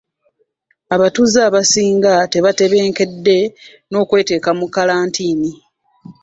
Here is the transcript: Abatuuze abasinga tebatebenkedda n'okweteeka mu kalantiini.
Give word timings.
Abatuuze 0.95 1.39
abasinga 1.49 2.11
tebatebenkedda 2.31 3.37
n'okweteeka 3.89 4.49
mu 4.59 4.65
kalantiini. 4.75 5.51